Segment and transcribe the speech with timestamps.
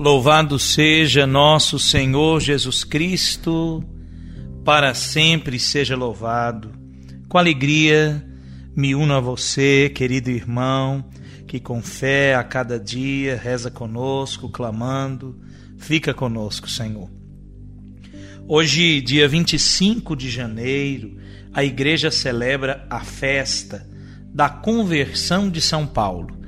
[0.00, 3.84] Louvado seja nosso Senhor Jesus Cristo,
[4.64, 6.72] para sempre seja louvado.
[7.28, 8.26] Com alegria
[8.74, 11.04] me uno a você, querido irmão,
[11.46, 15.38] que com fé a cada dia reza conosco, clamando,
[15.76, 17.10] fica conosco, Senhor.
[18.48, 21.18] Hoje, dia 25 de janeiro,
[21.52, 23.86] a igreja celebra a festa
[24.32, 26.39] da conversão de São Paulo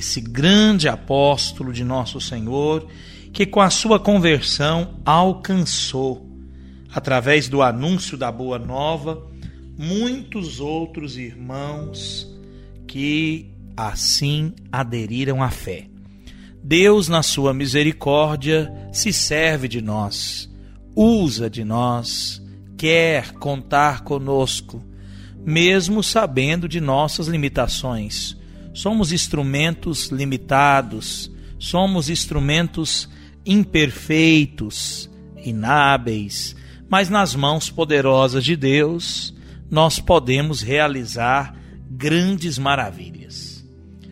[0.00, 2.88] esse grande apóstolo de nosso Senhor,
[3.32, 6.26] que com a sua conversão alcançou,
[6.90, 9.22] através do anúncio da Boa Nova,
[9.78, 12.26] muitos outros irmãos
[12.88, 15.86] que assim aderiram à fé.
[16.64, 20.50] Deus, na sua misericórdia, se serve de nós,
[20.96, 22.42] usa de nós,
[22.76, 24.82] quer contar conosco,
[25.44, 28.39] mesmo sabendo de nossas limitações
[28.80, 33.10] Somos instrumentos limitados, somos instrumentos
[33.44, 35.10] imperfeitos,
[35.44, 36.56] inábeis,
[36.88, 39.34] mas nas mãos poderosas de Deus
[39.70, 41.54] nós podemos realizar
[41.90, 43.68] grandes maravilhas.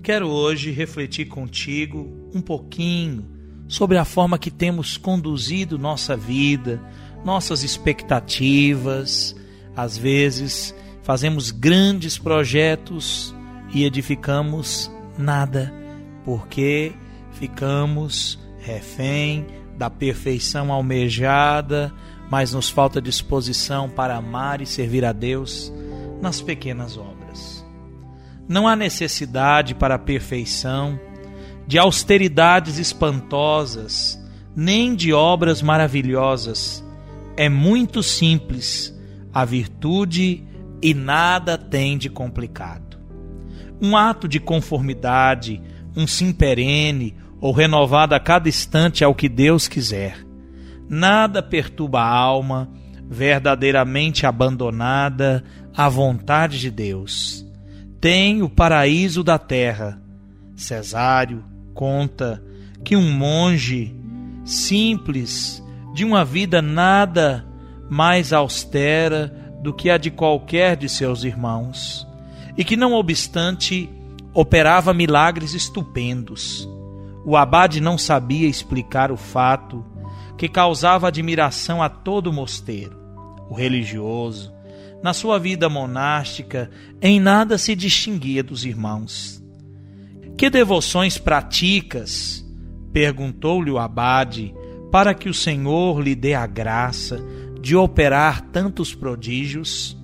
[0.00, 3.26] Quero hoje refletir contigo um pouquinho
[3.66, 6.80] sobre a forma que temos conduzido nossa vida,
[7.24, 9.34] nossas expectativas.
[9.74, 13.34] Às vezes fazemos grandes projetos
[13.72, 15.72] e edificamos nada,
[16.24, 16.92] porque
[17.32, 21.92] ficamos refém da perfeição almejada,
[22.30, 25.72] mas nos falta disposição para amar e servir a Deus
[26.20, 27.66] nas pequenas obras.
[28.48, 31.00] Não há necessidade para a perfeição
[31.66, 34.20] de austeridades espantosas,
[34.54, 36.84] nem de obras maravilhosas.
[37.36, 38.94] É muito simples
[39.32, 40.44] a virtude
[40.82, 42.91] e nada tem de complicado
[43.82, 45.60] um ato de conformidade,
[45.96, 50.24] um sim perene ou renovado a cada instante ao que Deus quiser.
[50.88, 52.70] Nada perturba a alma
[53.10, 55.42] verdadeiramente abandonada
[55.76, 57.44] à vontade de Deus.
[58.00, 60.00] Tem o paraíso da terra.
[60.54, 61.44] Cesário
[61.74, 62.42] conta
[62.84, 63.94] que um monge
[64.44, 65.62] simples,
[65.94, 67.44] de uma vida nada
[67.90, 69.28] mais austera
[69.62, 72.06] do que a de qualquer de seus irmãos,
[72.56, 73.88] e que, não obstante,
[74.34, 76.68] operava milagres estupendos.
[77.24, 79.84] O abade não sabia explicar o fato
[80.36, 82.96] que causava admiração a todo o mosteiro.
[83.48, 84.52] O religioso,
[85.02, 86.70] na sua vida monástica,
[87.00, 89.42] em nada se distinguia dos irmãos.
[90.36, 92.44] Que devoções praticas?
[92.92, 94.54] perguntou-lhe o abade,
[94.90, 97.18] para que o Senhor lhe dê a graça
[97.60, 99.96] de operar tantos prodígios.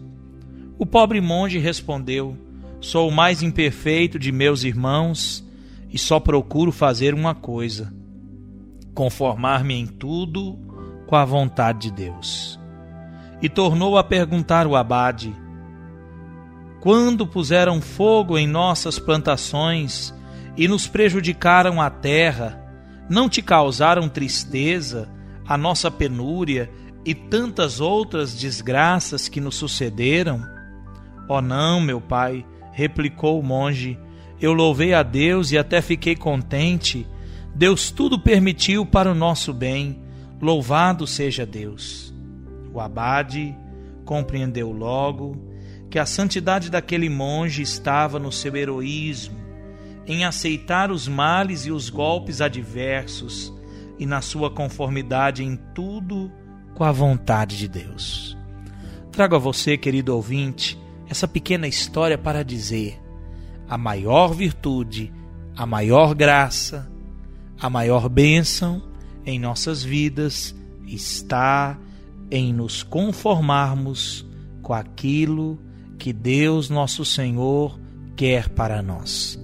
[0.78, 2.39] O pobre monge respondeu:
[2.81, 5.44] Sou o mais imperfeito de meus irmãos
[5.93, 7.93] e só procuro fazer uma coisa:
[8.94, 10.56] conformar-me em tudo
[11.09, 12.61] com a vontade de Deus.
[13.43, 15.34] E tornou a perguntar o abade:
[16.81, 20.15] Quando puseram fogo em nossas plantações
[20.56, 22.56] e nos prejudicaram a terra,
[23.10, 25.09] não te causaram tristeza
[25.45, 26.71] a nossa penúria
[27.05, 30.57] e tantas outras desgraças que nos sucederam?
[31.28, 33.99] Oh não, meu pai, replicou o monge.
[34.41, 37.06] Eu louvei a Deus e até fiquei contente.
[37.55, 40.00] Deus tudo permitiu para o nosso bem.
[40.41, 42.15] Louvado seja Deus.
[42.72, 43.55] O abade
[44.05, 45.37] compreendeu logo
[45.91, 49.39] que a santidade daquele monge estava no seu heroísmo,
[50.07, 53.53] em aceitar os males e os golpes adversos
[53.98, 56.31] e na sua conformidade em tudo
[56.74, 58.36] com a vontade de Deus.
[59.10, 60.78] Trago a você, querido ouvinte,
[61.09, 63.01] essa pequena história para dizer:
[63.69, 65.13] a maior virtude,
[65.57, 66.91] a maior graça,
[67.59, 68.83] a maior bênção
[69.25, 70.55] em nossas vidas
[70.87, 71.78] está
[72.31, 74.27] em nos conformarmos
[74.63, 75.59] com aquilo
[75.99, 77.78] que Deus nosso Senhor
[78.16, 79.39] quer para nós.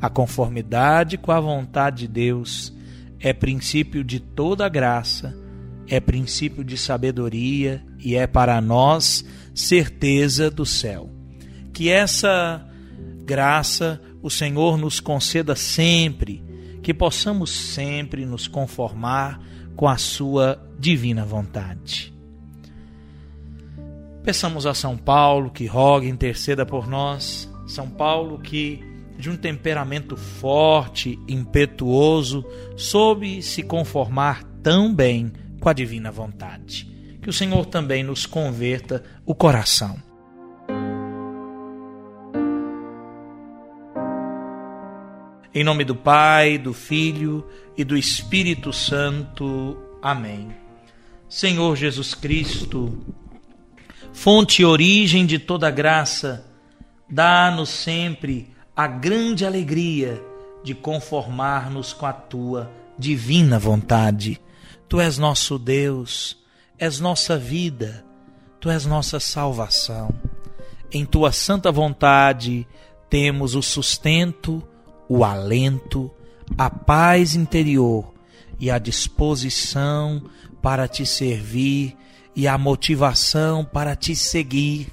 [0.00, 2.72] A conformidade com a vontade de Deus
[3.20, 5.34] é princípio de toda graça,
[5.86, 9.24] é princípio de sabedoria e é para nós
[9.54, 11.10] certeza do céu.
[11.72, 12.66] Que essa
[13.24, 16.42] graça, o Senhor nos conceda sempre
[16.82, 19.40] que possamos sempre nos conformar
[19.74, 22.12] com a Sua divina vontade.
[24.22, 27.50] Peçamos a São Paulo que rogue, interceda por nós.
[27.66, 28.80] São Paulo que,
[29.18, 32.44] de um temperamento forte, impetuoso,
[32.76, 36.93] soube se conformar tão bem com a divina vontade.
[37.24, 39.96] Que o Senhor também nos converta o coração.
[45.54, 47.48] Em nome do Pai, do Filho
[47.78, 49.74] e do Espírito Santo.
[50.02, 50.54] Amém.
[51.26, 53.02] Senhor Jesus Cristo,
[54.12, 56.46] fonte e origem de toda graça,
[57.08, 60.22] dá-nos sempre a grande alegria
[60.62, 64.38] de conformar-nos com a tua divina vontade.
[64.86, 66.43] Tu és nosso Deus,
[66.78, 68.04] és nossa vida,
[68.60, 70.12] tu és nossa salvação.
[70.92, 72.66] Em tua santa vontade
[73.08, 74.62] temos o sustento,
[75.08, 76.10] o alento,
[76.56, 78.12] a paz interior
[78.58, 80.22] e a disposição
[80.62, 81.96] para te servir
[82.34, 84.88] e a motivação para te seguir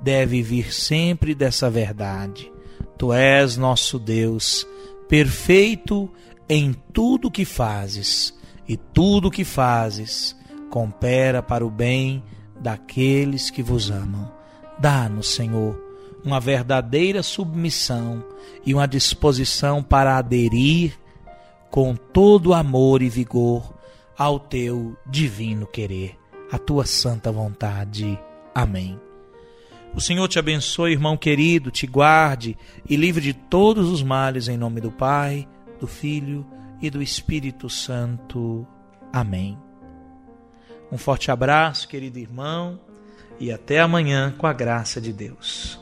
[0.00, 2.50] deve vir sempre dessa verdade.
[2.98, 4.66] Tu és nosso Deus,
[5.08, 6.10] perfeito
[6.48, 8.34] em tudo que fazes,
[8.68, 10.36] e tudo que fazes
[10.72, 12.24] coopera para o bem
[12.58, 14.32] daqueles que vos amam.
[14.78, 15.78] Dá-nos, Senhor,
[16.24, 18.24] uma verdadeira submissão
[18.64, 20.98] e uma disposição para aderir
[21.70, 23.74] com todo amor e vigor
[24.16, 26.16] ao teu divino querer,
[26.50, 28.18] a tua santa vontade.
[28.54, 28.98] Amém.
[29.94, 32.56] O Senhor te abençoe, irmão querido, te guarde
[32.88, 35.46] e livre de todos os males em nome do Pai,
[35.78, 36.46] do Filho
[36.80, 38.66] e do Espírito Santo.
[39.12, 39.58] Amém.
[40.92, 42.78] Um forte abraço, querido irmão,
[43.40, 45.80] e até amanhã com a graça de Deus.